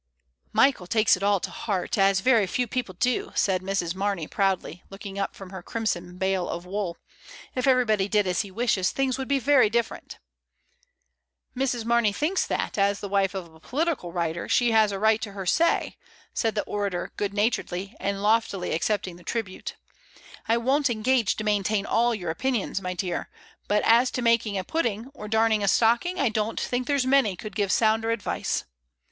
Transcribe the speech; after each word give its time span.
"Michael 0.51 0.87
takes 0.87 1.15
it 1.15 1.21
all 1.21 1.39
to 1.41 1.51
heart, 1.51 1.95
as 1.95 2.21
very 2.21 2.47
few 2.47 2.65
people 2.65 2.95
do," 2.99 3.31
said 3.35 3.61
Mrs. 3.61 3.93
Marney 3.93 4.27
proudly, 4.27 4.81
looking 4.89 5.19
up 5.19 5.35
from 5.35 5.51
her 5.51 5.61
crimson 5.61 6.17
bale 6.17 6.49
of 6.49 6.65
wool. 6.65 6.97
"If 7.53 7.67
everybody 7.67 8.09
did 8.09 8.25
as 8.25 8.41
he 8.41 8.49
wishes, 8.49 8.89
things 8.89 9.19
would 9.19 9.27
be 9.27 9.37
very 9.37 9.69
different." 9.69 10.17
"Mrs. 11.55 11.85
Mamey 11.85 12.11
thinks 12.11 12.47
that, 12.47 12.79
as 12.79 12.99
the 12.99 13.09
wife 13.09 13.35
of 13.35 13.53
a 13.53 13.59
political 13.59 14.11
writer, 14.11 14.49
she 14.49 14.71
has 14.71 14.91
a 14.91 14.97
right 14.97 15.21
to 15.21 15.33
her 15.33 15.45
say," 15.45 15.97
said 16.33 16.55
the 16.55 16.63
orator 16.63 17.11
good 17.15 17.31
naturedly, 17.31 17.95
and 17.99 18.23
loftily 18.23 18.71
accepting 18.73 19.17
the 19.17 19.23
tribute. 19.23 19.75
"I 20.47 20.57
won't 20.57 20.89
engage 20.89 21.35
to 21.35 21.43
maintain 21.43 21.85
all 21.85 22.15
your 22.15 22.31
opinions, 22.31 22.81
my 22.81 22.95
dear; 22.95 23.29
but 23.67 23.83
as 23.83 24.09
to 24.13 24.23
making 24.23 24.57
a 24.57 24.63
pudding 24.63 25.11
or 25.13 25.27
darning 25.27 25.63
a 25.63 25.67
stocking, 25.67 26.19
I 26.19 26.29
don't 26.29 26.59
think 26.59 26.87
there's 26.87 27.05
many 27.05 27.35
could 27.35 27.55
give 27.55 27.71
sounder 27.71 28.09
advice." 28.09 28.63